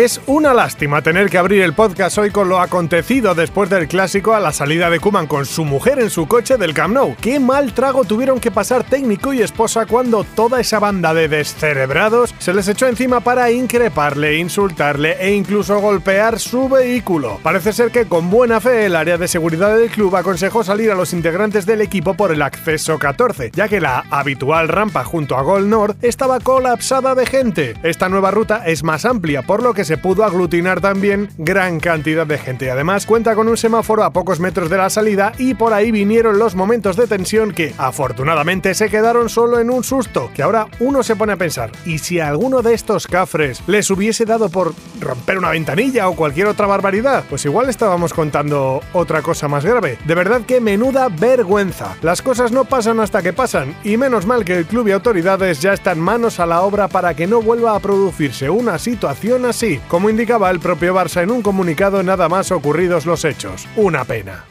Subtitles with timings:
[0.00, 4.32] Es una lástima tener que abrir el podcast hoy con lo acontecido después del clásico
[4.32, 7.14] a la salida de Kuman con su mujer en su coche del Camp Nou.
[7.20, 12.34] Qué mal trago tuvieron que pasar técnico y esposa cuando toda esa banda de descerebrados
[12.38, 17.38] se les echó encima para increparle, insultarle e incluso golpear su vehículo.
[17.42, 20.94] Parece ser que con buena fe el área de seguridad del club aconsejó salir a
[20.94, 25.42] los integrantes del equipo por el acceso 14, ya que la habitual rampa junto a
[25.42, 27.74] Gol North estaba colapsada de gente.
[27.82, 32.24] Esta nueva ruta es más amplia, por lo que se pudo aglutinar también gran cantidad
[32.24, 32.70] de gente.
[32.70, 36.38] Además, cuenta con un semáforo a pocos metros de la salida y por ahí vinieron
[36.38, 40.30] los momentos de tensión que, afortunadamente, se quedaron solo en un susto.
[40.32, 44.24] Que ahora uno se pone a pensar, ¿y si alguno de estos cafres les hubiese
[44.24, 47.24] dado por romper una ventanilla o cualquier otra barbaridad?
[47.28, 49.98] Pues igual estábamos contando otra cosa más grave.
[50.04, 51.96] De verdad que menuda vergüenza.
[52.00, 55.60] Las cosas no pasan hasta que pasan, y menos mal que el club y autoridades
[55.60, 59.69] ya están manos a la obra para que no vuelva a producirse una situación así
[59.78, 63.66] como indicaba el propio Barça en un comunicado nada más ocurridos los hechos.
[63.76, 64.44] Una pena.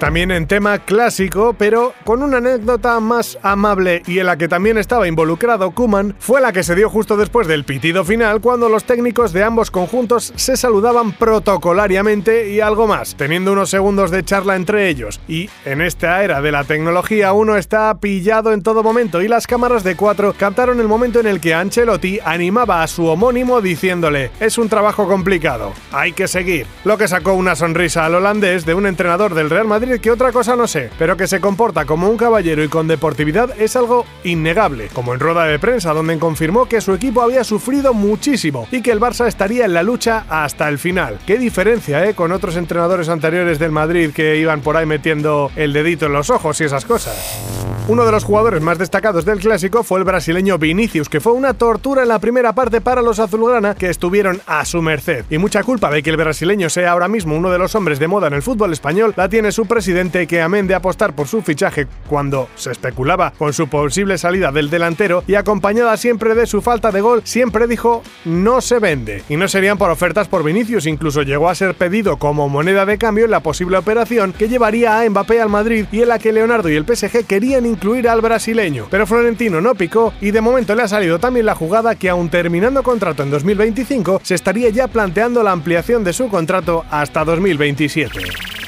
[0.00, 4.78] También en tema clásico, pero con una anécdota más amable y en la que también
[4.78, 8.84] estaba involucrado Kuman, fue la que se dio justo después del pitido final cuando los
[8.84, 14.56] técnicos de ambos conjuntos se saludaban protocolariamente y algo más, teniendo unos segundos de charla
[14.56, 15.20] entre ellos.
[15.28, 19.46] Y en esta era de la tecnología uno está pillado en todo momento y las
[19.46, 24.30] cámaras de cuatro captaron el momento en el que Ancelotti animaba a su homónimo diciéndole,
[24.40, 28.72] es un trabajo complicado, hay que seguir, lo que sacó una sonrisa al holandés de
[28.72, 32.08] un entrenador del Real Madrid que otra cosa no sé, pero que se comporta como
[32.08, 36.66] un caballero y con deportividad es algo innegable, como en rueda de prensa donde confirmó
[36.66, 40.68] que su equipo había sufrido muchísimo y que el Barça estaría en la lucha hasta
[40.68, 41.18] el final.
[41.26, 42.14] Qué diferencia, ¿eh?
[42.14, 46.30] Con otros entrenadores anteriores del Madrid que iban por ahí metiendo el dedito en los
[46.30, 47.59] ojos y esas cosas.
[47.90, 51.54] Uno de los jugadores más destacados del clásico fue el brasileño Vinicius, que fue una
[51.54, 55.24] tortura en la primera parte para los azulgrana que estuvieron a su merced.
[55.28, 58.06] Y mucha culpa de que el brasileño sea ahora mismo uno de los hombres de
[58.06, 61.42] moda en el fútbol español la tiene su presidente que amén de apostar por su
[61.42, 66.62] fichaje cuando se especulaba con su posible salida del delantero y acompañada siempre de su
[66.62, 69.24] falta de gol, siempre dijo no se vende.
[69.28, 72.98] Y no serían por ofertas por Vinicius, incluso llegó a ser pedido como moneda de
[72.98, 76.32] cambio en la posible operación que llevaría a Mbappé al Madrid y en la que
[76.32, 78.86] Leonardo y el PSG querían incluir al brasileño.
[78.90, 82.28] Pero Florentino no picó y de momento le ha salido también la jugada que aún
[82.28, 88.59] terminando contrato en 2025 se estaría ya planteando la ampliación de su contrato hasta 2027.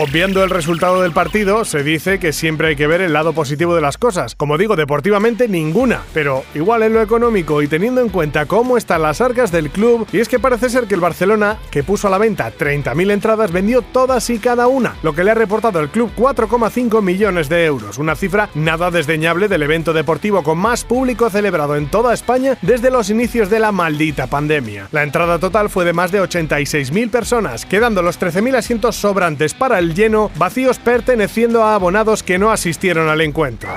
[0.00, 3.74] Obviando el resultado del partido, se dice que siempre hay que ver el lado positivo
[3.74, 4.36] de las cosas.
[4.36, 9.02] Como digo, deportivamente ninguna, pero igual en lo económico y teniendo en cuenta cómo están
[9.02, 12.12] las arcas del club, y es que parece ser que el Barcelona, que puso a
[12.12, 15.88] la venta 30.000 entradas, vendió todas y cada una, lo que le ha reportado el
[15.88, 21.28] club 4,5 millones de euros, una cifra nada desdeñable del evento deportivo con más público
[21.28, 24.86] celebrado en toda España desde los inicios de la maldita pandemia.
[24.92, 29.80] La entrada total fue de más de 86.000 personas, quedando los 13.000 asientos sobrantes para
[29.80, 33.70] el lleno, vacíos perteneciendo a abonados que no asistieron al encuentro.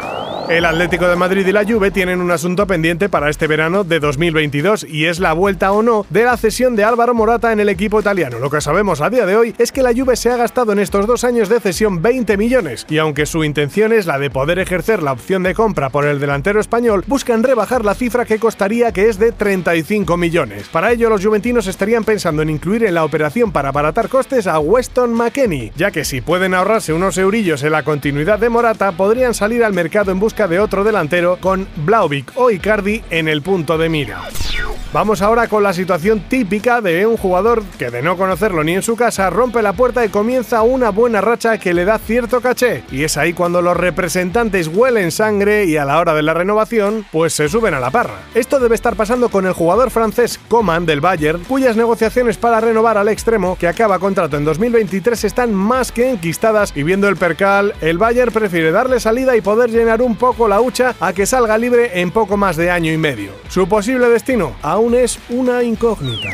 [0.51, 4.01] El Atlético de Madrid y la Juve tienen un asunto pendiente para este verano de
[4.01, 7.69] 2022 y es la vuelta o no de la cesión de Álvaro Morata en el
[7.69, 8.37] equipo italiano.
[8.37, 10.79] Lo que sabemos a día de hoy es que la Juve se ha gastado en
[10.79, 14.59] estos dos años de cesión 20 millones y aunque su intención es la de poder
[14.59, 18.91] ejercer la opción de compra por el delantero español, buscan rebajar la cifra que costaría
[18.91, 20.67] que es de 35 millones.
[20.67, 24.59] Para ello los juventinos estarían pensando en incluir en la operación para abaratar costes a
[24.59, 29.33] Weston McKenney, ya que si pueden ahorrarse unos eurillos en la continuidad de Morata, podrían
[29.33, 33.77] salir al mercado en busca de otro delantero con Blauvik o Icardi en el punto
[33.77, 34.21] de mira.
[34.93, 38.81] Vamos ahora con la situación típica de un jugador que de no conocerlo ni en
[38.81, 42.83] su casa rompe la puerta y comienza una buena racha que le da cierto caché.
[42.91, 47.05] Y es ahí cuando los representantes huelen sangre y a la hora de la renovación,
[47.09, 48.15] pues se suben a la parra.
[48.35, 52.97] Esto debe estar pasando con el jugador francés Coman del Bayern, cuyas negociaciones para renovar
[52.97, 57.73] al extremo, que acaba contrato en 2023, están más que enquistadas y viendo el percal,
[57.81, 61.57] el Bayern prefiere darle salida y poder llenar un poco la hucha a que salga
[61.57, 63.31] libre en poco más de año y medio.
[63.49, 66.29] Su posible destino, aún es una incógnita.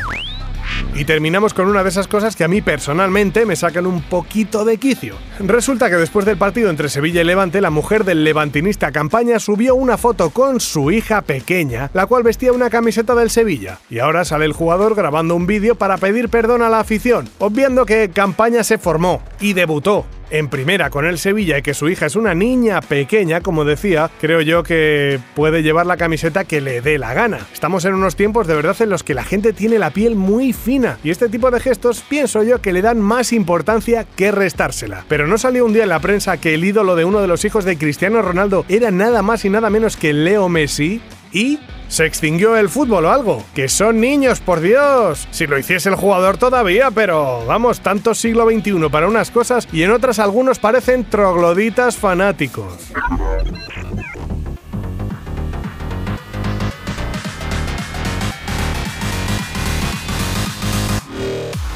[0.95, 4.65] Y terminamos con una de esas cosas que a mí personalmente me sacan un poquito
[4.65, 5.15] de quicio.
[5.39, 9.75] Resulta que después del partido entre Sevilla y Levante, la mujer del levantinista Campaña subió
[9.75, 13.79] una foto con su hija pequeña, la cual vestía una camiseta del Sevilla.
[13.89, 17.85] Y ahora sale el jugador grabando un vídeo para pedir perdón a la afición, obviando
[17.85, 22.05] que Campaña se formó y debutó en primera con el Sevilla y que su hija
[22.05, 26.81] es una niña pequeña, como decía, creo yo que puede llevar la camiseta que le
[26.81, 27.39] dé la gana.
[27.53, 30.53] Estamos en unos tiempos de verdad en los que la gente tiene la piel muy
[30.53, 35.05] fina y este tipo de gestos pienso yo que le dan más importancia que restársela.
[35.07, 37.45] Pero no salió un día en la prensa que el ídolo de uno de los
[37.45, 41.01] hijos de Cristiano Ronaldo era nada más y nada menos que Leo Messi
[41.31, 43.43] y se extinguió el fútbol o algo.
[43.53, 45.27] Que son niños, por Dios.
[45.31, 49.83] Si lo hiciese el jugador todavía, pero vamos, tanto siglo XXI para unas cosas y
[49.83, 52.91] en otras algunos parecen trogloditas fanáticos.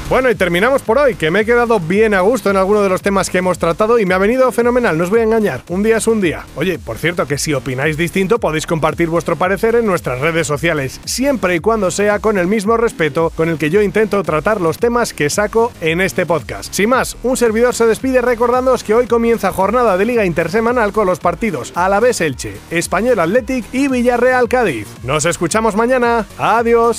[0.08, 2.90] Bueno, y terminamos por hoy, que me he quedado bien a gusto en alguno de
[2.90, 5.62] los temas que hemos tratado y me ha venido fenomenal, no os voy a engañar.
[5.68, 6.44] Un día es un día.
[6.54, 11.00] Oye, por cierto, que si opináis distinto podéis compartir vuestro parecer en nuestras redes sociales,
[11.06, 14.76] siempre y cuando sea con el mismo respeto con el que yo intento tratar los
[14.76, 16.72] temas que saco en este podcast.
[16.74, 21.06] Sin más, un servidor se despide recordándoos que hoy comienza jornada de liga intersemanal con
[21.06, 24.88] los partidos Alavés Elche, Español Athletic y Villarreal Cádiz.
[25.04, 26.26] Nos escuchamos mañana.
[26.36, 26.98] Adiós.